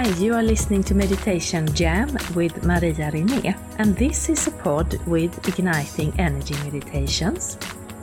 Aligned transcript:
Hi, 0.00 0.08
you 0.16 0.32
are 0.32 0.42
listening 0.42 0.82
to 0.84 0.94
Meditation 0.94 1.70
Jam 1.74 2.16
with 2.34 2.64
Maria 2.64 3.10
Rinné, 3.12 3.54
and 3.76 3.94
this 3.94 4.30
is 4.30 4.46
a 4.46 4.50
pod 4.50 4.98
with 5.06 5.46
igniting 5.46 6.18
energy 6.18 6.54
meditations 6.64 7.58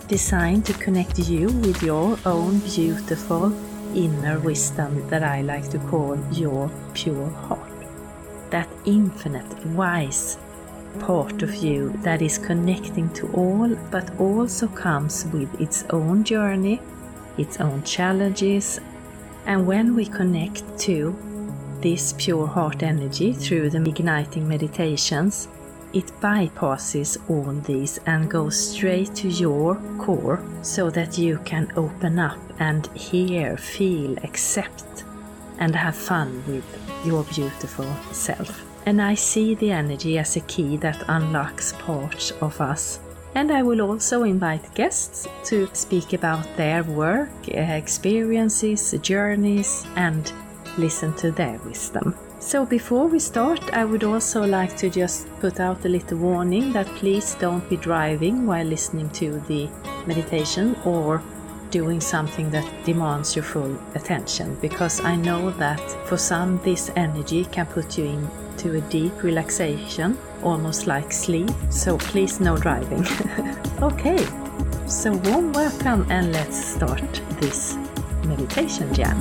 designed 0.07 0.63
to 0.67 0.73
connect 0.73 1.17
you 1.17 1.47
with 1.47 1.81
your 1.81 2.19
own 2.23 2.59
beautiful 2.59 3.51
inner 3.97 4.37
wisdom 4.37 5.09
that 5.09 5.23
I 5.23 5.41
like 5.41 5.71
to 5.71 5.79
call 5.89 6.15
your 6.31 6.69
pure 6.93 7.31
heart. 7.31 7.71
That 8.51 8.69
infinite, 8.85 9.65
wise 9.65 10.37
part 10.99 11.41
of 11.41 11.55
you 11.55 11.93
that 12.03 12.21
is 12.21 12.37
connecting 12.37 13.11
to 13.13 13.27
all 13.33 13.75
but 13.89 14.07
also 14.19 14.67
comes 14.67 15.25
with 15.33 15.49
its 15.59 15.83
own 15.89 16.23
journey, 16.23 16.79
its 17.39 17.59
own 17.59 17.81
challenges, 17.81 18.79
and 19.47 19.65
when 19.65 19.95
we 19.95 20.05
connect 20.05 20.77
to 20.81 21.17
this 21.81 22.13
pure 22.17 22.47
heart 22.47 22.83
energy 22.83 23.33
through 23.33 23.69
the 23.69 23.83
igniting 23.87 24.47
meditations, 24.47 25.47
it 25.93 26.07
bypasses 26.19 27.17
all 27.29 27.53
these 27.61 27.97
and 28.05 28.29
goes 28.29 28.71
straight 28.71 29.15
to 29.15 29.29
your 29.29 29.75
core 29.99 30.43
so 30.61 30.89
that 30.89 31.17
you 31.17 31.39
can 31.45 31.71
open 31.75 32.19
up 32.19 32.37
and 32.59 32.87
hear, 32.95 33.57
feel, 33.57 34.17
accept, 34.23 35.03
and 35.59 35.75
have 35.75 35.95
fun 35.95 36.43
with 36.47 36.65
your 37.05 37.23
beautiful 37.23 37.87
self. 38.11 38.63
And 38.85 39.01
I 39.01 39.15
see 39.15 39.55
the 39.55 39.71
energy 39.71 40.17
as 40.17 40.35
a 40.35 40.41
key 40.41 40.77
that 40.77 41.03
unlocks 41.07 41.73
parts 41.73 42.31
of 42.41 42.59
us. 42.61 42.99
And 43.35 43.51
I 43.51 43.61
will 43.61 43.81
also 43.81 44.23
invite 44.23 44.73
guests 44.73 45.27
to 45.45 45.69
speak 45.73 46.13
about 46.13 46.47
their 46.57 46.83
work, 46.83 47.29
experiences, 47.47 48.95
journeys, 49.01 49.85
and 49.95 50.31
listen 50.77 51.13
to 51.15 51.31
their 51.31 51.57
wisdom. 51.59 52.15
So 52.39 52.65
before 52.65 53.07
we 53.07 53.19
start, 53.19 53.61
I 53.73 53.83
would 53.83 54.03
also 54.03 54.45
like 54.45 54.77
to 54.77 54.89
just 54.89 55.27
put 55.39 55.59
out 55.59 55.83
a 55.85 55.89
little 55.89 56.17
warning 56.17 56.71
that 56.73 56.87
please 56.95 57.35
don't 57.35 57.67
be 57.69 57.77
driving 57.77 58.45
while 58.45 58.65
listening 58.65 59.09
to 59.11 59.39
the 59.47 59.69
meditation 60.05 60.75
or 60.85 61.21
doing 61.71 61.99
something 61.99 62.49
that 62.51 62.65
demands 62.85 63.35
your 63.35 63.43
full 63.43 63.77
attention 63.95 64.55
because 64.61 65.01
I 65.01 65.15
know 65.15 65.51
that 65.51 65.81
for 66.07 66.17
some 66.17 66.61
this 66.63 66.91
energy 66.95 67.45
can 67.45 67.65
put 67.65 67.97
you 67.97 68.05
into 68.05 68.77
a 68.77 68.81
deep 68.81 69.23
relaxation, 69.23 70.17
almost 70.43 70.87
like 70.87 71.11
sleep. 71.11 71.49
So 71.69 71.97
please 71.97 72.39
no 72.39 72.55
driving. 72.57 73.05
okay, 73.81 74.25
so 74.87 75.11
warm 75.25 75.51
welcome 75.53 76.05
and 76.09 76.31
let's 76.31 76.63
start 76.75 77.21
this 77.39 77.75
meditation 78.25 78.93
jam. 78.93 79.19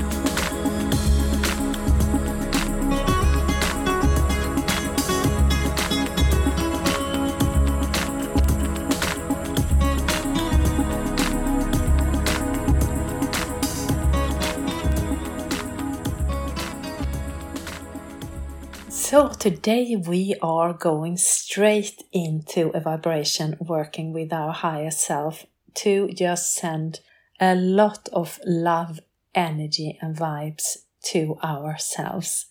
So, 19.17 19.29
today 19.29 19.97
we 19.97 20.35
are 20.43 20.75
going 20.75 21.17
straight 21.17 22.03
into 22.13 22.69
a 22.75 22.81
vibration 22.81 23.57
working 23.59 24.13
with 24.13 24.31
our 24.31 24.53
higher 24.53 24.91
self 24.91 25.47
to 25.77 26.09
just 26.09 26.53
send 26.53 27.01
a 27.41 27.55
lot 27.55 28.11
of 28.13 28.39
love, 28.45 29.01
energy, 29.35 29.97
and 30.03 30.15
vibes 30.15 30.85
to 31.05 31.39
ourselves. 31.43 32.45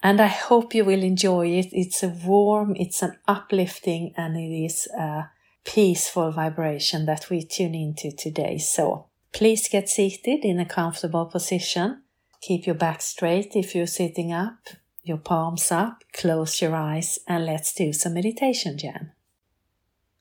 And 0.00 0.20
I 0.20 0.28
hope 0.28 0.76
you 0.76 0.84
will 0.84 1.02
enjoy 1.02 1.48
it. 1.48 1.70
It's 1.72 2.04
a 2.04 2.10
warm, 2.10 2.76
it's 2.76 3.02
an 3.02 3.18
uplifting, 3.26 4.14
and 4.16 4.36
it 4.36 4.54
is 4.64 4.86
a 4.96 5.28
peaceful 5.64 6.30
vibration 6.30 7.04
that 7.06 7.30
we 7.30 7.42
tune 7.42 7.74
into 7.74 8.12
today. 8.12 8.58
So, 8.58 9.06
please 9.32 9.68
get 9.68 9.88
seated 9.88 10.44
in 10.44 10.60
a 10.60 10.66
comfortable 10.66 11.26
position. 11.26 12.04
Keep 12.40 12.66
your 12.66 12.76
back 12.76 13.02
straight 13.02 13.56
if 13.56 13.74
you're 13.74 13.88
sitting 13.88 14.32
up 14.32 14.68
your 15.02 15.18
palms 15.18 15.72
up, 15.72 16.04
close 16.12 16.60
your 16.60 16.74
eyes, 16.74 17.18
and 17.26 17.44
let's 17.44 17.74
do 17.74 17.92
some 17.92 18.14
meditation 18.14 18.78
jam. 18.78 19.12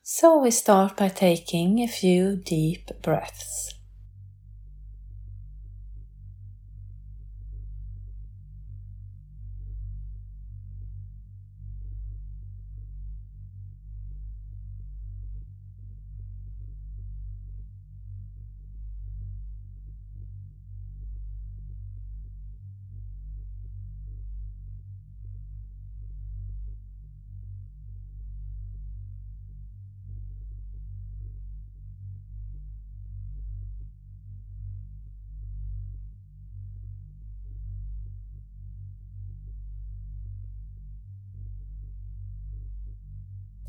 So 0.02 0.40
we 0.40 0.52
start 0.52 0.98
by 0.98 1.10
taking 1.10 1.80
a 1.80 1.88
few 1.88 2.36
deep 2.36 2.90
breaths. 3.02 3.76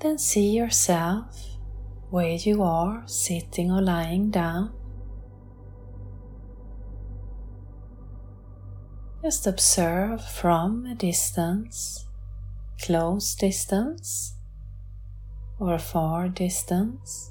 Then 0.00 0.16
see 0.16 0.50
yourself 0.56 1.58
where 2.08 2.32
you 2.34 2.62
are, 2.62 3.02
sitting 3.06 3.70
or 3.70 3.82
lying 3.82 4.30
down. 4.30 4.72
Just 9.22 9.46
observe 9.46 10.24
from 10.24 10.86
a 10.86 10.94
distance, 10.94 12.06
close 12.80 13.34
distance, 13.34 14.36
or 15.58 15.78
far 15.78 16.30
distance. 16.30 17.30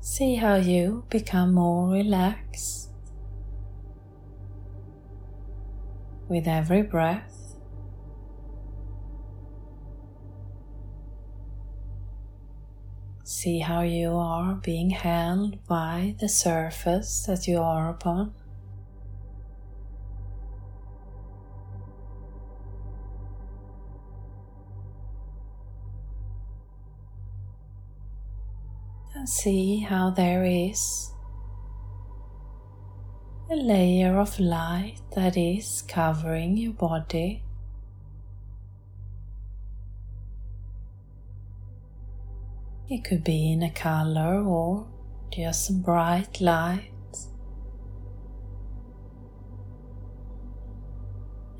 See 0.00 0.36
how 0.36 0.54
you 0.54 1.04
become 1.10 1.54
more 1.54 1.88
relaxed, 1.88 2.90
with 6.28 6.46
every 6.46 6.82
breath. 6.82 7.37
See 13.40 13.60
how 13.60 13.82
you 13.82 14.16
are 14.16 14.56
being 14.56 14.90
held 14.90 15.64
by 15.68 16.16
the 16.18 16.28
surface 16.28 17.24
that 17.28 17.46
you 17.46 17.58
are 17.58 17.88
upon. 17.88 18.34
And 29.14 29.28
see 29.28 29.78
how 29.78 30.10
there 30.10 30.44
is 30.44 31.12
a 33.48 33.54
layer 33.54 34.18
of 34.18 34.40
light 34.40 34.96
that 35.14 35.36
is 35.36 35.84
covering 35.86 36.56
your 36.56 36.72
body. 36.72 37.44
It 42.90 43.04
could 43.04 43.22
be 43.22 43.52
in 43.52 43.62
a 43.62 43.70
color 43.70 44.42
or 44.42 44.86
just 45.30 45.68
a 45.68 45.74
bright 45.74 46.40
light. 46.40 46.90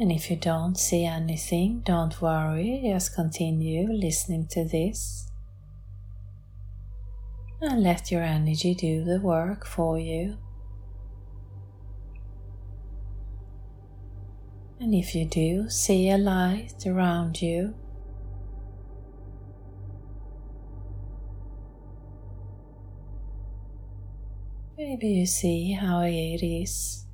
And 0.00 0.10
if 0.10 0.30
you 0.30 0.36
don't 0.36 0.76
see 0.78 1.04
anything, 1.04 1.80
don't 1.84 2.22
worry, 2.22 2.80
just 2.84 3.14
continue 3.14 3.92
listening 3.92 4.46
to 4.52 4.64
this. 4.64 5.30
And 7.60 7.82
let 7.82 8.10
your 8.10 8.22
energy 8.22 8.74
do 8.74 9.04
the 9.04 9.20
work 9.20 9.66
for 9.66 9.98
you. 9.98 10.38
And 14.80 14.94
if 14.94 15.14
you 15.14 15.26
do 15.26 15.68
see 15.68 16.08
a 16.08 16.16
light 16.16 16.86
around 16.86 17.42
you, 17.42 17.74
Maybe 24.88 25.08
you 25.08 25.26
see 25.26 25.72
how 25.72 26.00
it 26.00 26.42
is 26.42 27.04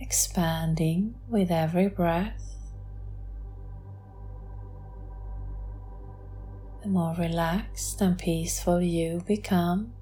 expanding 0.00 1.16
with 1.28 1.50
every 1.50 1.88
breath. 1.88 2.56
The 6.82 6.88
more 6.88 7.14
relaxed 7.18 8.00
and 8.00 8.16
peaceful 8.16 8.80
you 8.80 9.22
become, 9.26 9.92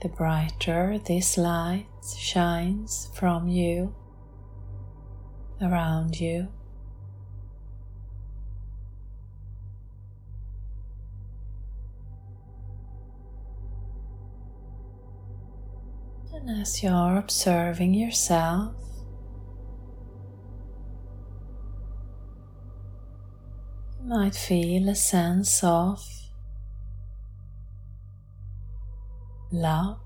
the 0.00 0.08
brighter 0.08 1.00
this 1.04 1.36
light 1.36 1.88
shines 2.16 3.10
from 3.14 3.48
you, 3.48 3.96
around 5.60 6.20
you. 6.20 6.52
As 16.58 16.82
you're 16.82 17.16
observing 17.16 17.94
yourself, 17.94 18.74
you 23.98 24.08
might 24.08 24.34
feel 24.34 24.88
a 24.88 24.94
sense 24.94 25.62
of 25.62 26.04
love. 29.52 30.00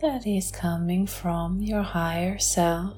That 0.00 0.26
is 0.26 0.50
coming 0.50 1.06
from 1.06 1.60
your 1.60 1.82
higher 1.82 2.38
self. 2.38 2.96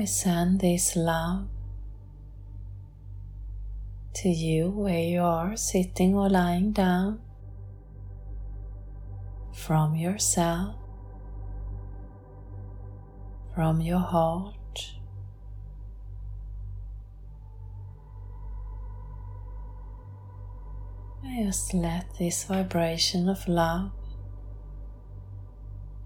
We 0.00 0.06
send 0.06 0.60
this 0.60 0.96
love 0.96 1.46
to 4.14 4.30
you 4.30 4.70
where 4.70 4.98
you 4.98 5.20
are 5.20 5.54
sitting 5.58 6.14
or 6.14 6.26
lying 6.26 6.72
down 6.72 7.20
from 9.52 9.94
yourself, 9.94 10.74
from 13.54 13.82
your 13.82 13.98
heart. 13.98 14.94
I 21.22 21.42
Just 21.44 21.74
let 21.74 22.06
this 22.18 22.44
vibration 22.44 23.28
of 23.28 23.46
love 23.46 23.90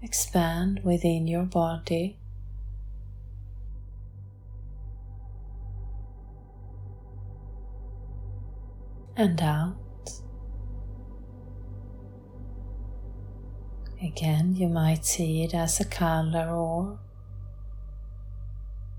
expand 0.01 0.81
within 0.83 1.27
your 1.27 1.45
body. 1.45 2.17
And 9.17 9.41
out. 9.41 9.75
Again, 14.01 14.55
you 14.55 14.67
might 14.67 15.05
see 15.05 15.43
it 15.43 15.53
as 15.53 15.79
a 15.79 15.85
color 15.85 16.49
or 16.49 16.99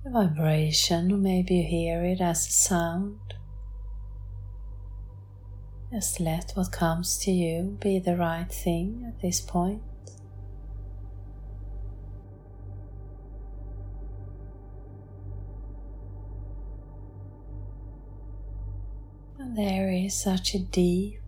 a 0.04 0.10
vibration, 0.10 1.12
or 1.12 1.16
maybe 1.16 1.56
you 1.56 1.64
hear 1.64 2.04
it 2.04 2.20
as 2.20 2.46
a 2.46 2.50
sound. 2.50 3.34
Just 5.92 6.18
let 6.18 6.52
what 6.54 6.72
comes 6.72 7.18
to 7.18 7.30
you 7.30 7.78
be 7.80 7.98
the 7.98 8.16
right 8.16 8.50
thing 8.50 9.04
at 9.06 9.20
this 9.22 9.40
point. 9.40 9.82
There 19.56 19.90
is 19.90 20.14
such 20.14 20.54
a 20.54 20.58
deep, 20.58 21.18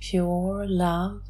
pure 0.00 0.66
love 0.66 1.20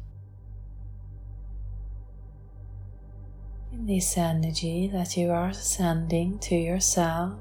in 3.73 3.85
this 3.85 4.17
energy 4.17 4.87
that 4.87 5.17
you 5.17 5.31
are 5.31 5.51
sending 5.51 6.39
to 6.39 6.55
yourself. 6.55 7.37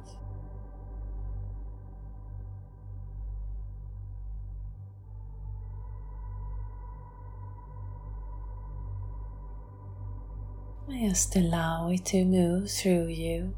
Just 10.90 11.36
allow 11.36 11.88
it 11.90 12.04
to 12.06 12.24
move 12.24 12.68
through 12.68 13.06
you. 13.06 13.54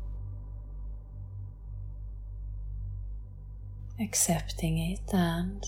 Accepting 3.98 4.78
it 4.78 5.00
and 5.12 5.64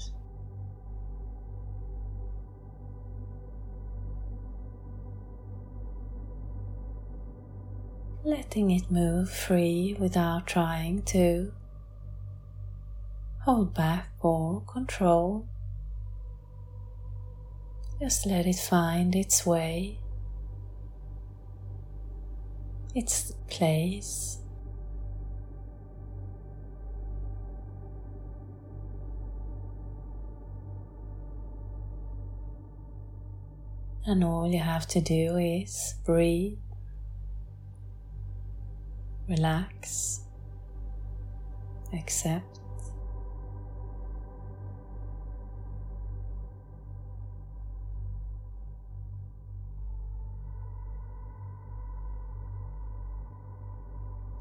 letting 8.24 8.70
it 8.70 8.90
move 8.90 9.30
free 9.30 9.96
without 9.98 10.46
trying 10.46 11.02
to 11.02 11.52
hold 13.40 13.72
back 13.72 14.10
or 14.20 14.60
control. 14.62 15.46
Just 17.98 18.26
let 18.26 18.46
it 18.46 18.56
find 18.56 19.16
its 19.16 19.46
way, 19.46 19.98
its 22.94 23.32
place. 23.48 24.38
And 34.08 34.24
all 34.24 34.50
you 34.50 34.58
have 34.58 34.86
to 34.86 35.02
do 35.02 35.36
is 35.36 35.96
breathe, 36.06 36.56
relax, 39.28 40.20
accept. 41.92 42.60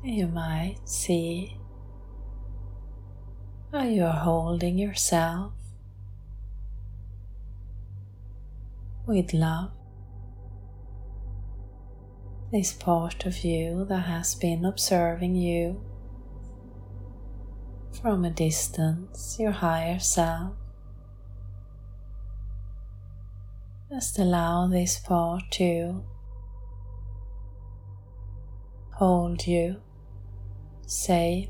You 0.01 0.27
might 0.27 0.77
see 0.85 1.57
how 3.73 3.83
you 3.83 4.05
are 4.05 4.13
holding 4.13 4.77
yourself 4.77 5.51
with 9.07 9.33
love. 9.33 9.71
This 12.51 12.73
part 12.73 13.25
of 13.25 13.43
you 13.43 13.85
that 13.85 14.01
has 14.01 14.35
been 14.35 14.65
observing 14.65 15.35
you 15.35 15.81
from 18.01 18.25
a 18.25 18.29
distance 18.29 19.37
your 19.39 19.51
higher 19.51 19.99
self. 19.99 20.53
Just 23.89 24.19
allow 24.19 24.67
this 24.67 24.99
part 24.99 25.43
to 25.51 26.03
hold 28.93 29.47
you 29.47 29.81
safe, 30.85 31.49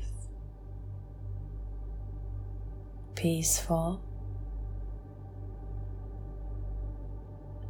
peaceful, 3.14 4.07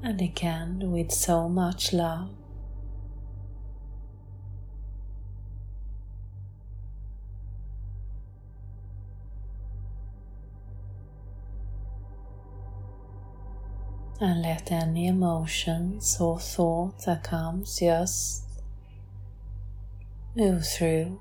and 0.03 0.21
again 0.21 0.91
with 0.91 1.11
so 1.13 1.49
much 1.49 1.93
love. 1.93 2.31
and 14.21 14.43
let 14.43 14.73
any 14.73 15.07
emotions 15.07 16.17
or 16.21 16.41
thought 16.41 17.05
that 17.07 17.23
comes 17.23 17.79
just 17.79 18.43
move 20.35 20.67
through. 20.67 21.21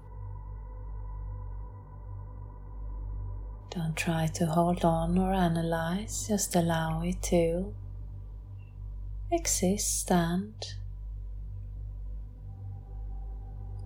Don't 3.69 3.96
try 3.96 4.25
to 4.25 4.48
hold 4.48 4.84
on 4.84 5.15
or 5.19 5.31
analyze, 5.31 6.27
just 6.27 6.55
allow 6.55 7.03
it 7.03 7.22
to 7.24 7.72
exist 9.31 10.12
and 10.12 10.53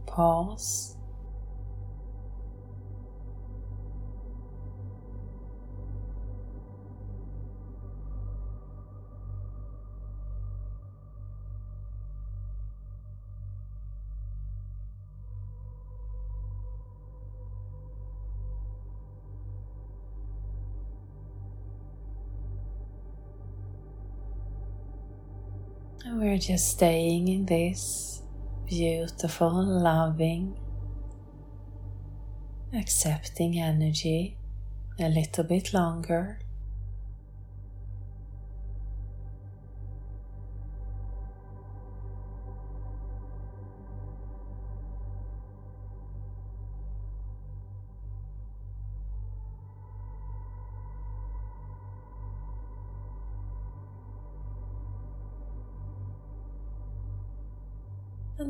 pause. 0.06 0.98
We're 26.22 26.38
just 26.38 26.70
staying 26.70 27.28
in 27.28 27.48
this 27.48 28.22
beautiful, 28.68 29.64
loving, 29.64 30.56
accepting 32.72 33.58
energy 33.60 34.38
a 35.00 35.10
little 35.10 35.44
bit 35.44 35.74
longer. 35.74 36.38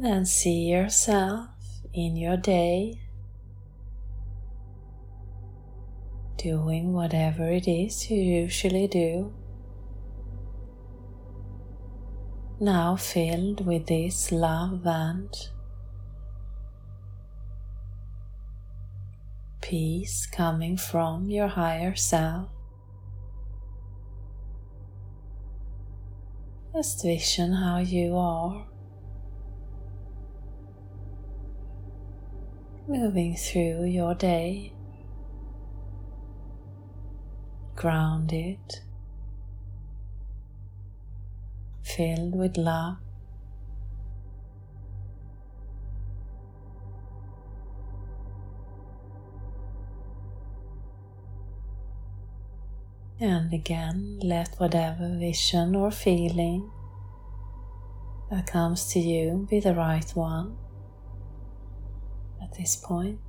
And 0.04 0.28
see 0.28 0.64
yourself 0.64 1.50
in 1.94 2.16
your 2.16 2.36
day 2.36 3.02
doing 6.38 6.92
whatever 6.92 7.52
it 7.52 7.68
is 7.68 8.10
you 8.10 8.18
usually 8.18 8.88
do. 8.88 9.32
Now 12.60 12.96
filled 12.96 13.64
with 13.68 13.86
this 13.86 14.32
love 14.32 14.88
and 14.88 15.30
peace 19.62 20.26
coming 20.26 20.78
from 20.78 21.30
your 21.30 21.48
higher 21.48 21.94
self. 21.94 22.50
Just 26.74 27.04
vision 27.04 27.54
how 27.54 27.78
you 27.78 28.18
are 28.18 28.71
moving 32.88 33.36
through 33.36 33.86
your 33.86 34.16
day, 34.16 34.74
grounded, 37.76 38.60
filled 41.84 42.36
with 42.36 42.58
love. 42.58 42.98
And 53.20 53.54
again, 53.54 54.20
let 54.24 54.56
whatever 54.58 55.16
vision 55.20 55.76
or 55.76 55.92
feeling 55.92 56.72
that 58.32 58.48
comes 58.48 58.88
to 58.94 59.00
you 59.00 59.46
be 59.48 59.60
the 59.60 59.76
right 59.76 60.10
one 60.16 60.58
at 62.52 62.58
this 62.58 62.76
point. 62.76 63.20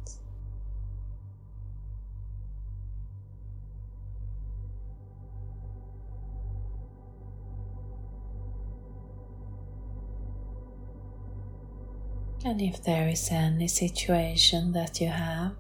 And 12.45 12.61
if 12.61 12.83
there 12.83 13.09
is 13.09 13.29
any 13.31 13.69
situation 13.69 14.73
that 14.73 15.01
you 15.01 15.09
have 15.09 15.55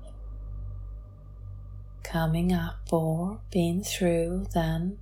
coming 2.02 2.52
up 2.52 2.92
or 2.92 3.40
been 3.52 3.84
through, 3.84 4.46
then 4.52 4.98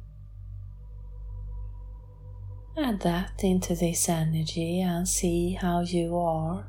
add 2.76 3.00
that 3.00 3.42
into 3.42 3.74
this 3.74 4.08
energy 4.08 4.80
and 4.80 5.08
see 5.08 5.54
how 5.54 5.80
you 5.80 6.16
are 6.16 6.66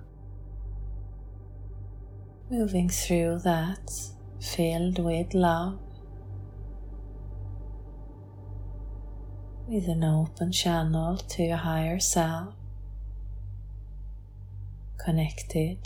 moving 2.51 2.89
through 2.89 3.39
that 3.39 3.89
filled 4.41 4.99
with 4.99 5.33
love, 5.33 5.79
with 9.69 9.87
an 9.87 10.03
open 10.03 10.51
channel 10.51 11.15
to 11.15 11.43
your 11.43 11.55
higher 11.55 11.97
self, 11.97 12.53
connected. 14.99 15.77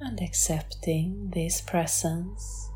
And 0.00 0.20
accepting 0.20 1.30
this 1.32 1.60
presence 1.60 2.71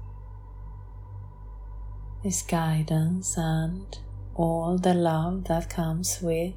this 2.27 2.43
guidance 2.43 3.39
and 3.39 3.99
all 4.35 4.77
the 4.79 4.93
love 4.93 5.45
that 5.45 5.71
comes 5.71 6.21
with. 6.21 6.55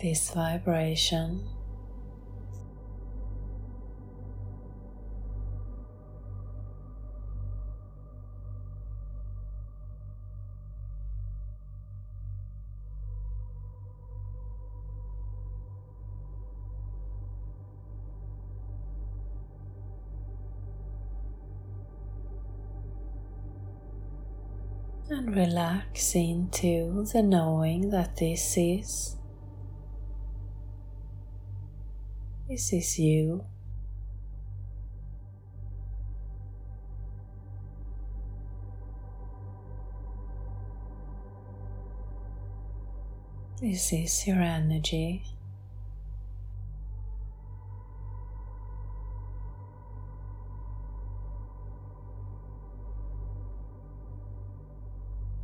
This 0.00 0.30
vibration. 0.30 1.46
And 25.10 25.36
relax 25.36 26.14
into 26.14 27.04
the 27.12 27.22
knowing 27.22 27.90
that 27.90 28.16
this 28.16 28.54
is 28.56 29.16
this 32.48 32.72
is 32.72 32.98
you 32.98 33.44
This 43.62 43.92
is 43.92 44.26
your 44.26 44.42
energy. 44.42 45.22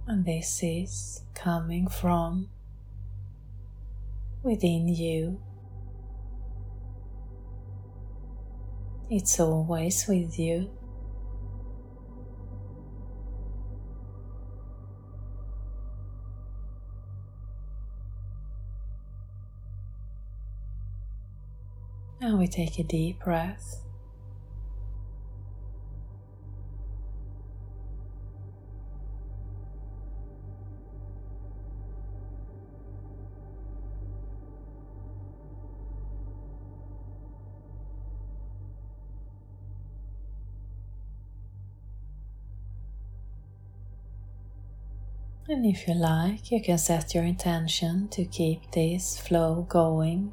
And 0.09 0.25
this 0.25 0.61
is 0.63 1.21
coming 1.35 1.87
from 1.87 2.49
within 4.43 4.89
you. 4.89 5.39
It's 9.11 9.39
always 9.39 10.07
with 10.09 10.39
you. 10.39 10.71
Now 22.23 22.37
we 22.39 22.49
take 22.49 22.79
a 22.79 22.83
deep 22.83 23.21
breath. 23.21 23.88
And 45.51 45.65
if 45.65 45.89
you 45.89 45.95
like, 45.95 46.51
you 46.51 46.61
can 46.61 46.77
set 46.77 47.15
your 47.15 47.25
intention 47.25 48.09
to 48.09 48.27
keep 48.27 48.71
this 48.73 49.19
flow 49.19 49.67
going 49.67 50.33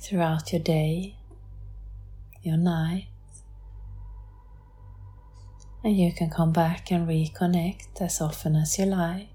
throughout 0.00 0.50
your 0.50 0.62
day, 0.62 1.16
your 2.40 2.56
night. 2.56 3.08
And 5.84 5.94
you 5.94 6.10
can 6.14 6.30
come 6.30 6.52
back 6.52 6.90
and 6.90 7.06
reconnect 7.06 8.00
as 8.00 8.18
often 8.22 8.56
as 8.56 8.78
you 8.78 8.86
like. 8.86 9.28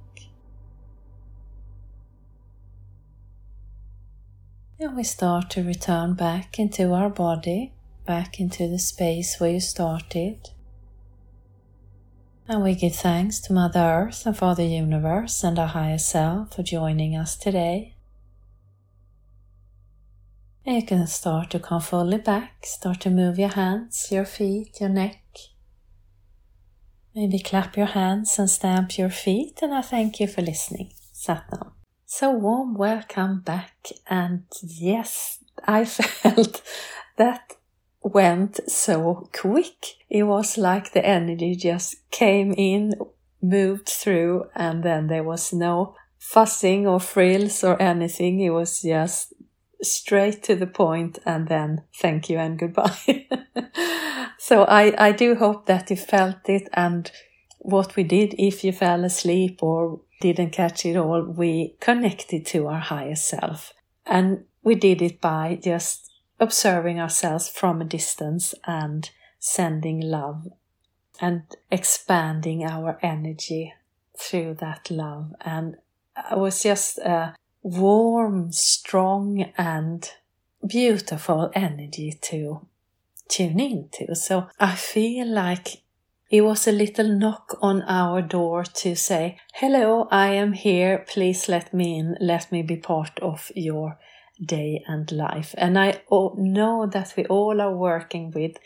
And 4.80 4.96
we 4.96 5.04
start 5.04 5.52
to 5.52 5.62
return 5.62 6.16
back 6.16 6.58
into 6.58 6.94
our 6.94 7.12
body, 7.12 7.74
back 8.08 8.40
into 8.40 8.68
the 8.68 8.80
space 8.80 9.40
where 9.40 9.52
you 9.52 9.60
started. 9.60 10.50
And 12.50 12.64
we 12.64 12.76
give 12.76 12.96
thanks 12.96 13.42
to 13.42 13.54
Mother 13.54 13.82
Earth 13.82 14.26
and 14.26 14.38
Father 14.38 14.64
Universe 14.64 15.44
and 15.44 15.60
our 15.60 15.68
higher 15.68 15.98
self 15.98 16.56
for 16.56 16.64
joining 16.64 17.14
us 17.14 17.36
today. 17.36 17.96
And 20.66 20.78
you 20.78 20.86
can 20.86 21.08
start 21.08 21.50
to 21.50 21.60
come 21.60 21.82
fully 21.82 22.20
back, 22.20 22.66
start 22.66 23.02
to 23.02 23.10
move 23.10 23.38
your 23.38 23.50
hands, 23.50 24.08
your 24.12 24.24
feet, 24.24 24.80
your 24.80 24.90
neck. 24.90 25.22
Maybe 27.14 27.40
clap 27.40 27.76
your 27.76 27.88
hands 27.88 28.40
and 28.40 28.50
stamp 28.50 28.98
your 28.98 29.10
feet, 29.10 29.60
and 29.62 29.74
I 29.74 29.82
thank 29.82 30.22
you 30.22 30.28
for 30.28 30.42
listening. 30.42 30.94
Satnam. 31.14 31.72
So 32.06 32.32
warm 32.32 32.76
welcome 32.76 33.42
back, 33.42 33.90
and 34.10 34.44
yes, 34.62 35.40
I 35.66 35.84
felt 35.86 36.62
that 37.18 37.57
went 38.14 38.60
so 38.70 39.30
quick. 39.34 39.86
It 40.10 40.24
was 40.24 40.58
like 40.58 40.92
the 40.92 41.06
energy 41.06 41.56
just 41.56 42.10
came 42.12 42.54
in, 42.58 42.94
moved 43.42 43.90
through, 43.90 44.46
and 44.56 44.84
then 44.84 45.08
there 45.08 45.24
was 45.24 45.54
no 45.54 45.96
fussing 46.18 46.88
or 46.88 47.00
frills 47.00 47.64
or 47.64 47.82
anything. 47.82 48.40
It 48.40 48.50
was 48.50 48.82
just 48.82 49.34
straight 49.82 50.44
to 50.44 50.56
the 50.56 50.68
point 50.68 51.20
and 51.26 51.48
then 51.48 51.84
thank 51.96 52.30
you 52.30 52.38
and 52.38 52.58
goodbye. 52.58 53.28
so 54.40 54.64
I, 54.64 54.94
I 54.98 55.12
do 55.12 55.36
hope 55.36 55.68
that 55.68 55.90
you 55.90 55.96
felt 55.96 56.50
it 56.50 56.68
and 56.74 57.12
what 57.60 57.96
we 57.96 58.04
did 58.04 58.34
if 58.38 58.64
you 58.64 58.72
fell 58.72 59.04
asleep 59.04 59.60
or 59.62 60.02
didn't 60.22 60.52
catch 60.52 60.86
it 60.86 60.96
all, 60.96 61.24
we 61.24 61.76
connected 61.80 62.46
to 62.48 62.68
our 62.68 62.80
higher 62.80 63.16
self. 63.16 63.74
And 64.06 64.46
we 64.64 64.76
did 64.76 65.02
it 65.02 65.22
by 65.22 65.60
just 65.62 66.12
observing 66.40 67.00
ourselves 67.00 67.50
from 67.50 67.82
a 67.82 67.86
distance 67.86 68.54
and 68.66 69.10
sending 69.40 70.00
love 70.00 70.48
and 71.20 71.44
expanding 71.72 72.64
our 72.64 73.00
energy 73.02 73.74
through 74.18 74.56
that 74.56 74.90
love. 74.92 75.34
And 75.42 75.78
it 76.32 76.38
was 76.38 76.64
just 76.64 76.98
a 77.00 77.36
warm, 77.62 78.52
strong, 78.52 79.52
and 79.58 80.10
beautiful 80.66 81.52
energy 81.54 82.18
to 82.22 82.68
tune 83.28 83.60
into. 83.60 84.16
So 84.16 84.48
I 84.60 84.76
feel 84.76 85.28
like 85.28 85.84
it 86.30 86.42
was 86.42 86.68
a 86.68 86.72
little 86.72 87.08
knock 87.08 87.58
on 87.62 87.84
our 87.84 88.22
door 88.22 88.64
to 88.64 88.96
say, 88.96 89.38
Hello, 89.54 90.08
I 90.12 90.34
am 90.34 90.54
here. 90.54 91.06
Please 91.08 91.48
let 91.48 91.74
me 91.74 91.98
in. 91.98 92.18
Let 92.20 92.52
me 92.52 92.62
be 92.62 92.76
part 92.76 93.18
of 93.22 93.52
your 93.56 93.98
day 94.44 94.84
and 94.88 95.12
life. 95.12 95.54
And 95.58 95.78
I 95.78 96.02
know 96.10 96.88
that 96.92 97.14
we 97.18 97.26
all 97.26 97.62
are 97.62 97.76
working 97.76 98.32
with 98.32 98.58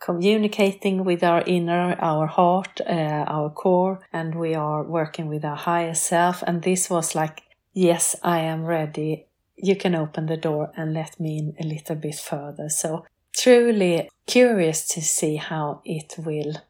communicating 0.00 1.04
with 1.04 1.24
our 1.24 1.42
inner, 1.46 1.96
our 2.00 2.26
heart, 2.26 2.80
uh, 2.86 3.24
our 3.26 3.50
core, 3.50 4.00
and 4.12 4.34
we 4.34 4.54
are 4.54 4.84
working 4.84 5.26
with 5.26 5.44
our 5.44 5.56
higher 5.56 5.94
self. 5.94 6.42
And 6.46 6.62
this 6.62 6.88
was 6.88 7.14
like, 7.14 7.42
yes, 7.72 8.16
I 8.22 8.40
am 8.40 8.64
ready. 8.64 9.26
You 9.56 9.76
can 9.76 9.94
open 9.94 10.26
the 10.26 10.36
door 10.36 10.72
and 10.76 10.94
let 10.94 11.18
me 11.18 11.38
in 11.38 11.54
a 11.58 11.66
little 11.66 11.96
bit 11.96 12.14
further. 12.14 12.68
So 12.68 13.04
truly 13.36 14.08
curious 14.26 14.86
to 14.88 15.02
see 15.02 15.36
how 15.36 15.82
it 15.84 16.14
will 16.18 16.62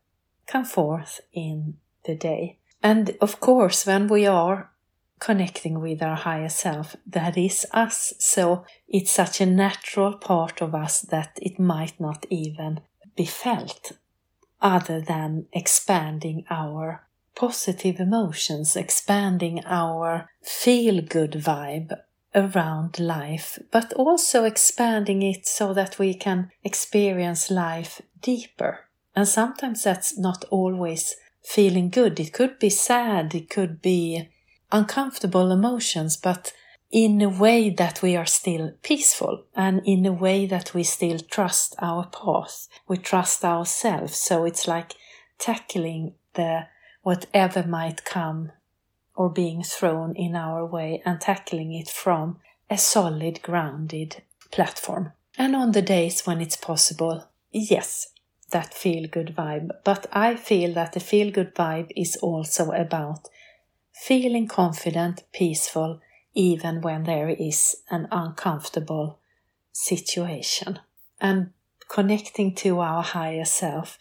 come 0.46 0.64
forth 0.64 1.20
in 1.32 1.76
the 2.04 2.14
day. 2.14 2.58
And 2.82 3.16
of 3.20 3.40
course, 3.40 3.84
when 3.86 4.08
we 4.08 4.26
are 4.26 4.70
connecting 5.18 5.80
with 5.80 6.02
our 6.02 6.16
higher 6.16 6.48
self 6.48 6.96
that 7.06 7.36
is 7.36 7.66
us. 7.72 8.14
So 8.18 8.64
it's 8.88 9.10
such 9.10 9.40
a 9.40 9.46
natural 9.46 10.16
part 10.16 10.60
of 10.62 10.74
us 10.74 11.00
that 11.02 11.38
it 11.40 11.58
might 11.58 11.98
not 12.00 12.26
even 12.30 12.80
be 13.16 13.24
felt 13.24 13.92
other 14.60 15.00
than 15.00 15.46
expanding 15.52 16.44
our 16.50 17.06
positive 17.34 18.00
emotions, 18.00 18.76
expanding 18.76 19.64
our 19.64 20.30
feel 20.42 21.00
good 21.00 21.32
vibe 21.32 21.96
around 22.34 22.98
life, 22.98 23.58
but 23.70 23.92
also 23.94 24.44
expanding 24.44 25.22
it 25.22 25.46
so 25.46 25.72
that 25.72 25.98
we 25.98 26.14
can 26.14 26.50
experience 26.64 27.50
life 27.50 28.02
deeper. 28.20 28.80
And 29.14 29.26
sometimes 29.26 29.84
that's 29.84 30.18
not 30.18 30.44
always 30.50 31.16
feeling 31.42 31.88
good. 31.88 32.20
It 32.20 32.32
could 32.32 32.58
be 32.58 32.70
sad, 32.70 33.34
it 33.34 33.48
could 33.48 33.80
be 33.80 34.28
uncomfortable 34.70 35.50
emotions, 35.50 36.16
but 36.16 36.52
in 36.90 37.20
a 37.20 37.28
way 37.28 37.68
that 37.70 38.00
we 38.00 38.16
are 38.16 38.26
still 38.26 38.72
peaceful 38.82 39.44
and 39.54 39.82
in 39.84 40.06
a 40.06 40.12
way 40.12 40.46
that 40.46 40.72
we 40.72 40.82
still 40.82 41.18
trust 41.18 41.74
our 41.80 42.06
path. 42.06 42.68
We 42.86 42.96
trust 42.96 43.44
ourselves. 43.44 44.16
So 44.16 44.44
it's 44.44 44.66
like 44.66 44.94
tackling 45.38 46.14
the 46.34 46.66
whatever 47.02 47.62
might 47.62 48.04
come 48.04 48.52
or 49.14 49.30
being 49.30 49.62
thrown 49.62 50.14
in 50.16 50.34
our 50.34 50.64
way 50.64 51.02
and 51.04 51.20
tackling 51.20 51.74
it 51.74 51.88
from 51.88 52.38
a 52.70 52.78
solid, 52.78 53.42
grounded 53.42 54.22
platform. 54.50 55.12
And 55.36 55.54
on 55.54 55.72
the 55.72 55.82
days 55.82 56.26
when 56.26 56.40
it's 56.40 56.56
possible, 56.56 57.28
yes, 57.50 58.08
that 58.50 58.72
feel 58.72 59.08
good 59.08 59.34
vibe. 59.36 59.70
But 59.84 60.06
I 60.12 60.36
feel 60.36 60.72
that 60.74 60.92
the 60.92 61.00
feel 61.00 61.30
good 61.30 61.54
vibe 61.54 61.92
is 61.96 62.16
also 62.16 62.70
about 62.72 63.28
feeling 63.98 64.46
confident, 64.46 65.24
peaceful, 65.32 66.00
even 66.34 66.80
when 66.80 67.02
there 67.04 67.28
is 67.28 67.76
an 67.90 68.06
uncomfortable 68.12 69.18
situation. 69.72 70.78
And 71.20 71.50
connecting 71.88 72.54
to 72.56 72.80
our 72.80 73.02
higher 73.02 73.44
self, 73.44 73.98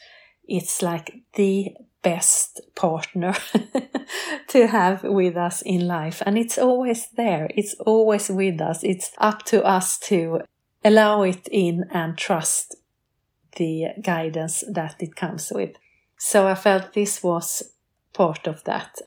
it's 0.48 0.82
like 0.82 1.24
the 1.34 1.76
best 2.04 2.62
partner 2.76 3.36
to 4.48 4.68
have 4.68 5.04
with 5.04 5.36
us 5.36 5.62
in 5.64 5.88
life. 5.88 6.22
And 6.26 6.38
it's 6.38 6.58
always 6.58 7.10
there, 7.18 7.50
it's 7.56 7.74
always 7.86 8.30
with 8.30 8.62
us. 8.62 8.84
It's 8.84 9.12
up 9.18 9.44
to 9.46 9.64
us 9.66 9.98
to 10.10 10.42
allow 10.86 11.24
it 11.24 11.48
in 11.52 11.86
and 11.92 12.18
trust 12.18 12.76
the 13.56 13.88
guidance 14.02 14.64
that 14.72 14.96
it 15.00 15.16
comes 15.16 15.52
with. 15.54 15.72
So 16.20 16.48
I 16.48 16.56
felt 16.56 16.94
this 16.94 17.24
was 17.24 17.64
part 18.14 18.48
of 18.48 18.64
that. 18.66 19.02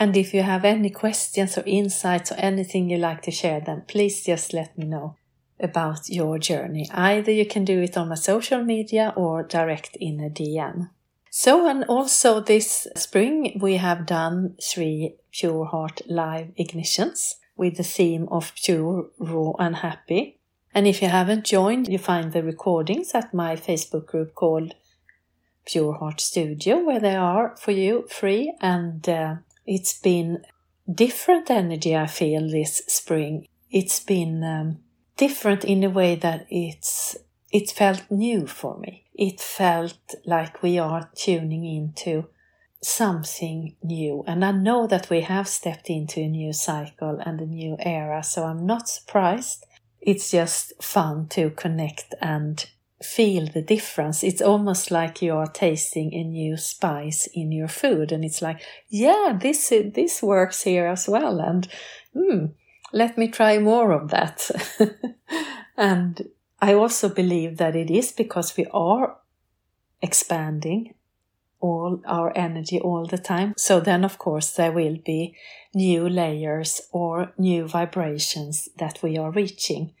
And 0.00 0.16
if 0.16 0.32
you 0.32 0.42
have 0.42 0.64
any 0.64 0.88
questions 0.88 1.58
or 1.58 1.62
insights 1.66 2.32
or 2.32 2.36
anything 2.36 2.88
you'd 2.88 3.02
like 3.02 3.20
to 3.22 3.30
share, 3.30 3.60
then 3.60 3.84
please 3.86 4.24
just 4.24 4.54
let 4.54 4.76
me 4.78 4.86
know 4.86 5.16
about 5.60 6.08
your 6.08 6.38
journey. 6.38 6.88
Either 6.90 7.30
you 7.30 7.44
can 7.44 7.66
do 7.66 7.82
it 7.82 7.98
on 7.98 8.08
my 8.08 8.14
social 8.14 8.64
media 8.64 9.12
or 9.14 9.42
direct 9.42 9.96
in 9.96 10.18
a 10.20 10.30
DM. 10.30 10.88
So, 11.30 11.68
and 11.68 11.84
also 11.84 12.40
this 12.40 12.88
spring 12.96 13.58
we 13.60 13.76
have 13.76 14.06
done 14.06 14.56
three 14.60 15.16
Pure 15.32 15.66
Heart 15.66 16.00
live 16.08 16.48
ignitions 16.58 17.34
with 17.56 17.76
the 17.76 17.84
theme 17.84 18.26
of 18.30 18.54
pure, 18.54 19.10
raw, 19.18 19.52
and 19.58 19.76
happy. 19.76 20.38
And 20.74 20.86
if 20.86 21.02
you 21.02 21.08
haven't 21.08 21.44
joined, 21.44 21.88
you 21.88 21.98
find 21.98 22.32
the 22.32 22.42
recordings 22.42 23.14
at 23.14 23.34
my 23.34 23.54
Facebook 23.54 24.06
group 24.06 24.34
called 24.34 24.74
Pure 25.66 25.92
Heart 25.94 26.20
Studio 26.22 26.82
where 26.82 27.00
they 27.00 27.16
are 27.16 27.54
for 27.58 27.72
you 27.72 28.06
free. 28.08 28.54
And 28.60 29.06
uh, 29.08 29.36
it's 29.66 29.98
been 29.98 30.44
different 30.92 31.50
energy 31.50 31.96
I 31.96 32.06
feel 32.06 32.48
this 32.48 32.82
spring. 32.86 33.46
It's 33.70 34.00
been 34.00 34.42
um, 34.42 34.78
different 35.16 35.64
in 35.64 35.84
a 35.84 35.90
way 35.90 36.16
that 36.16 36.46
it's 36.50 37.16
it 37.52 37.70
felt 37.70 38.10
new 38.10 38.46
for 38.46 38.78
me. 38.78 39.06
It 39.14 39.40
felt 39.40 40.14
like 40.24 40.62
we 40.62 40.78
are 40.78 41.10
tuning 41.14 41.64
into 41.64 42.28
something 42.82 43.76
new. 43.82 44.24
And 44.26 44.44
I 44.44 44.52
know 44.52 44.86
that 44.86 45.10
we 45.10 45.20
have 45.22 45.48
stepped 45.48 45.90
into 45.90 46.20
a 46.20 46.28
new 46.28 46.52
cycle 46.52 47.20
and 47.24 47.40
a 47.40 47.46
new 47.46 47.76
era, 47.78 48.22
so 48.22 48.44
I'm 48.44 48.64
not 48.66 48.88
surprised. 48.88 49.66
It's 50.00 50.30
just 50.30 50.72
fun 50.82 51.26
to 51.30 51.50
connect 51.50 52.14
and 52.22 52.64
feel 53.02 53.46
the 53.46 53.62
difference. 53.62 54.22
It's 54.22 54.42
almost 54.42 54.90
like 54.90 55.22
you're 55.22 55.46
tasting 55.46 56.12
a 56.14 56.24
new 56.24 56.56
spice 56.56 57.28
in 57.34 57.52
your 57.52 57.68
food, 57.68 58.12
and 58.12 58.24
it's 58.24 58.42
like, 58.42 58.60
yeah, 58.88 59.36
this 59.40 59.68
this 59.68 60.22
works 60.22 60.62
here 60.62 60.86
as 60.86 61.08
well, 61.08 61.40
and 61.40 61.68
mm, 62.14 62.52
let 62.92 63.16
me 63.16 63.28
try 63.28 63.58
more 63.58 63.92
of 63.92 64.10
that. 64.10 64.50
and 65.76 66.28
I 66.60 66.74
also 66.74 67.08
believe 67.08 67.56
that 67.56 67.74
it 67.74 67.90
is 67.90 68.12
because 68.12 68.56
we 68.56 68.66
are 68.72 69.16
expanding 70.02 70.94
all 71.60 72.00
our 72.06 72.36
energy 72.36 72.80
all 72.80 73.06
the 73.06 73.18
time. 73.18 73.54
So 73.56 73.80
then, 73.80 74.04
of 74.04 74.18
course, 74.18 74.50
there 74.52 74.72
will 74.72 74.96
be 74.96 75.36
new 75.74 76.08
layers 76.08 76.80
or 76.90 77.32
new 77.38 77.68
vibrations 77.68 78.68
that 78.78 79.02
we 79.02 79.18
are 79.18 79.30
reaching 79.30 79.92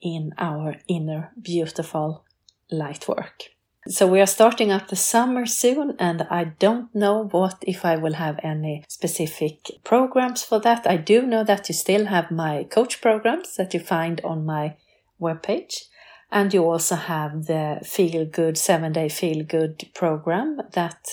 in 0.00 0.32
our 0.38 0.76
inner 0.86 1.32
beautiful 1.40 2.24
light 2.70 3.08
work. 3.08 3.44
So 3.86 4.06
we 4.06 4.20
are 4.20 4.26
starting 4.26 4.70
up 4.70 4.88
the 4.88 4.96
summer 4.96 5.46
soon, 5.46 5.96
and 5.98 6.26
I 6.30 6.44
don't 6.44 6.94
know 6.94 7.28
what 7.30 7.56
if 7.62 7.84
I 7.84 7.96
will 7.96 8.14
have 8.14 8.38
any 8.42 8.84
specific 8.88 9.70
programs 9.82 10.42
for 10.42 10.60
that. 10.60 10.86
I 10.86 10.98
do 10.98 11.22
know 11.22 11.42
that 11.44 11.68
you 11.68 11.74
still 11.74 12.06
have 12.06 12.30
my 12.30 12.64
coach 12.64 13.00
programs 13.00 13.56
that 13.56 13.72
you 13.72 13.80
find 13.80 14.20
on 14.22 14.44
my 14.44 14.76
webpage. 15.20 15.84
And 16.30 16.52
you 16.52 16.64
also 16.64 16.96
have 16.96 17.46
the 17.46 17.80
Feel 17.82 18.26
Good 18.26 18.58
seven 18.58 18.92
day 18.92 19.08
Feel 19.08 19.42
Good 19.44 19.88
program 19.94 20.60
that 20.72 21.06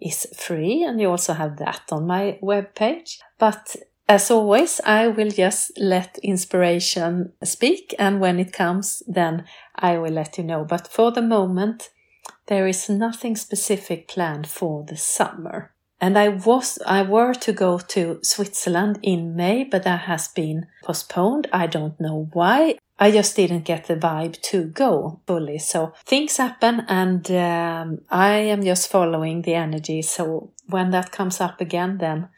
is 0.00 0.26
free, 0.36 0.84
and 0.84 1.00
you 1.00 1.10
also 1.10 1.32
have 1.32 1.56
that 1.56 1.82
on 1.90 2.06
my 2.06 2.38
webpage. 2.40 3.18
But 3.38 3.74
as 4.08 4.30
always, 4.30 4.80
I 4.86 5.08
will 5.08 5.30
just 5.30 5.78
let 5.78 6.18
inspiration 6.22 7.32
speak, 7.44 7.94
and 7.98 8.20
when 8.20 8.38
it 8.38 8.52
comes, 8.52 9.02
then 9.06 9.44
I 9.74 9.98
will 9.98 10.12
let 10.12 10.38
you 10.38 10.44
know. 10.44 10.64
But 10.64 10.88
for 10.88 11.12
the 11.12 11.22
moment, 11.22 11.90
there 12.46 12.66
is 12.66 12.88
nothing 12.88 13.36
specific 13.36 14.08
planned 14.08 14.46
for 14.46 14.84
the 14.84 14.96
summer. 14.96 15.72
And 16.00 16.16
I 16.16 16.28
was, 16.28 16.78
I 16.86 17.02
were 17.02 17.34
to 17.34 17.52
go 17.52 17.78
to 17.78 18.20
Switzerland 18.22 19.00
in 19.02 19.34
May, 19.34 19.64
but 19.64 19.82
that 19.82 20.02
has 20.02 20.28
been 20.28 20.66
postponed. 20.84 21.48
I 21.52 21.66
don't 21.66 22.00
know 22.00 22.28
why. 22.32 22.78
I 23.00 23.10
just 23.10 23.36
didn't 23.36 23.64
get 23.64 23.86
the 23.86 23.96
vibe 23.96 24.40
to 24.42 24.64
go 24.64 25.20
fully. 25.26 25.58
So 25.58 25.92
things 26.04 26.36
happen 26.36 26.84
and 26.88 27.28
um, 27.30 28.00
I 28.10 28.30
am 28.30 28.62
just 28.62 28.90
following 28.90 29.42
the 29.42 29.54
energy. 29.54 30.02
So 30.02 30.52
when 30.68 30.90
that 30.90 31.12
comes 31.12 31.40
up 31.40 31.60
again, 31.60 31.98
then 31.98 32.28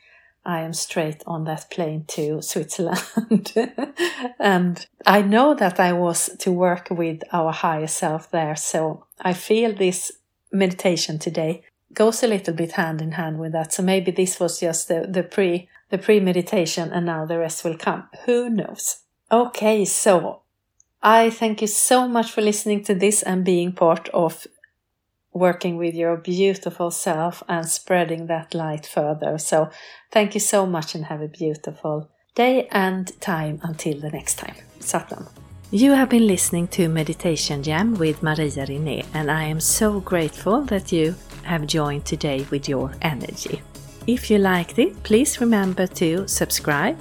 I 0.45 0.61
am 0.61 0.73
straight 0.73 1.23
on 1.27 1.45
that 1.45 1.71
plane 1.71 2.05
to 2.09 2.41
Switzerland. 2.41 3.53
and 4.39 4.87
I 5.07 5.23
know 5.23 5.55
that 5.55 5.79
I 5.79 5.93
was 5.93 6.31
to 6.39 6.51
work 6.51 6.89
with 6.91 7.23
our 7.33 7.53
higher 7.53 7.87
self 7.87 8.31
there. 8.31 8.57
So 8.57 9.07
I 9.21 9.35
feel 9.35 9.75
this 9.75 10.13
meditation 10.53 11.19
today 11.19 11.63
goes 11.93 12.23
a 12.23 12.29
little 12.29 12.55
bit 12.55 12.73
hand 12.73 13.03
in 13.03 13.13
hand 13.13 13.39
with 13.39 13.53
that. 13.53 13.73
So 13.73 13.83
maybe 13.83 14.11
this 14.11 14.41
was 14.41 14.61
just 14.61 14.89
the, 14.89 15.07
the 15.09 15.23
pre 15.23 15.69
the 15.91 15.99
pre 15.99 16.21
meditation 16.21 16.93
and 16.93 17.07
now 17.07 17.27
the 17.27 17.39
rest 17.39 17.65
will 17.65 17.77
come. 17.77 18.09
Who 18.25 18.49
knows? 18.49 19.03
Okay, 19.31 19.85
so 19.85 20.43
I 21.03 21.31
thank 21.31 21.61
you 21.61 21.67
so 21.67 22.09
much 22.09 22.31
for 22.31 22.41
listening 22.41 22.85
to 22.85 22.95
this 22.95 23.23
and 23.23 23.45
being 23.45 23.73
part 23.73 24.09
of 24.11 24.47
working 25.33 25.77
with 25.77 25.95
your 25.95 26.17
beautiful 26.17 26.91
self 26.91 27.43
and 27.49 27.69
spreading 27.69 28.27
that 28.27 28.55
light 28.55 28.87
further. 28.87 29.39
So 29.39 29.71
thank 30.11 30.35
you 30.35 30.41
so 30.41 30.67
much 30.67 30.95
and 30.95 31.05
have 31.07 31.21
a 31.21 31.29
beautiful 31.29 32.11
day 32.35 32.69
and 32.71 33.21
time 33.21 33.61
until 33.63 34.01
the 34.01 34.11
next 34.11 34.37
time. 34.37 34.55
Satnam. 34.81 35.29
You 35.71 35.93
have 35.93 36.09
been 36.09 36.27
listening 36.27 36.67
to 36.69 36.89
Meditation 36.89 37.63
Jam 37.63 37.95
with 37.95 38.25
Maria 38.25 38.67
Rinné, 38.67 39.07
and 39.15 39.31
I 39.31 39.45
am 39.45 39.61
so 39.61 40.01
grateful 40.01 40.63
that 40.63 40.91
you 40.91 41.15
have 41.45 41.67
joined 41.67 42.05
today 42.05 42.45
with 42.51 42.69
your 42.69 42.93
energy. 43.03 43.63
If 44.07 44.31
you 44.31 44.39
liked 44.39 44.81
it, 44.81 45.01
please 45.05 45.41
remember 45.41 45.87
to 45.87 46.27
subscribe 46.27 46.99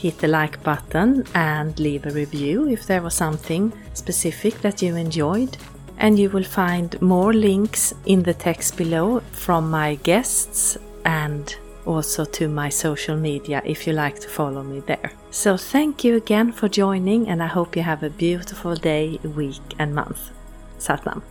hit 0.00 0.16
the 0.18 0.28
like 0.28 0.62
button 0.62 1.26
and 1.34 1.78
leave 1.78 2.06
a 2.06 2.10
review 2.10 2.66
if 2.68 2.86
there 2.86 3.02
was 3.02 3.14
something 3.14 3.70
specific 3.92 4.54
that 4.62 4.80
you 4.80 4.96
enjoyed. 4.96 5.56
And 6.00 6.18
you 6.18 6.30
will 6.30 6.44
find 6.44 7.00
more 7.00 7.32
links 7.32 7.94
in 8.06 8.22
the 8.22 8.34
text 8.34 8.76
below 8.76 9.20
from 9.32 9.70
my 9.70 9.96
guests 9.96 10.78
and 11.04 11.54
also 11.86 12.24
to 12.24 12.48
my 12.48 12.70
social 12.70 13.16
media 13.16 13.62
if 13.64 13.86
you 13.86 13.92
like 13.92 14.18
to 14.20 14.28
follow 14.28 14.62
me 14.62 14.80
there. 14.80 15.12
So 15.30 15.56
thank 15.56 16.02
you 16.04 16.16
again 16.16 16.52
for 16.52 16.68
joining 16.68 17.28
and 17.28 17.42
I 17.42 17.46
hope 17.46 17.76
you 17.76 17.82
have 17.82 18.02
a 18.02 18.10
beautiful 18.10 18.74
day, 18.74 19.20
week 19.22 19.74
and 19.78 19.94
month. 19.94 20.30
Satnam. 20.78 21.22